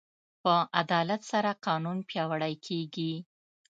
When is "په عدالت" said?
0.43-1.21